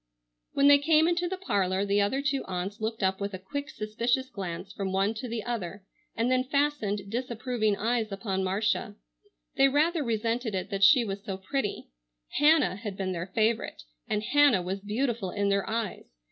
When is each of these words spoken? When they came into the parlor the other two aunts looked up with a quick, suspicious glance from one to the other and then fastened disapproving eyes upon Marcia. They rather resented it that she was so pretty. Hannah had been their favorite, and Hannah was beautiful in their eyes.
When 0.53 0.67
they 0.67 0.79
came 0.79 1.07
into 1.07 1.27
the 1.27 1.37
parlor 1.37 1.85
the 1.85 2.01
other 2.01 2.23
two 2.23 2.43
aunts 2.45 2.81
looked 2.81 3.03
up 3.03 3.21
with 3.21 3.35
a 3.35 3.37
quick, 3.37 3.69
suspicious 3.69 4.31
glance 4.31 4.73
from 4.73 4.91
one 4.91 5.13
to 5.13 5.27
the 5.27 5.43
other 5.43 5.83
and 6.15 6.31
then 6.31 6.43
fastened 6.43 7.11
disapproving 7.11 7.75
eyes 7.77 8.11
upon 8.11 8.43
Marcia. 8.43 8.95
They 9.57 9.67
rather 9.67 10.03
resented 10.03 10.55
it 10.55 10.71
that 10.71 10.83
she 10.83 11.05
was 11.05 11.23
so 11.23 11.37
pretty. 11.37 11.91
Hannah 12.39 12.77
had 12.77 12.97
been 12.97 13.11
their 13.11 13.27
favorite, 13.27 13.83
and 14.07 14.23
Hannah 14.23 14.63
was 14.63 14.79
beautiful 14.79 15.29
in 15.29 15.49
their 15.49 15.69
eyes. 15.69 16.07